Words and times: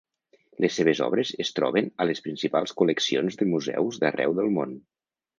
Les 0.63 0.75
seves 0.79 0.99
obres 1.07 1.33
es 1.43 1.51
troben 1.59 1.91
a 2.05 2.07
les 2.11 2.21
principals 2.27 2.73
col·leccions 2.79 3.37
de 3.41 3.47
museus 3.51 4.01
d'arreu 4.05 4.33
del 4.41 4.49
món. 4.57 4.73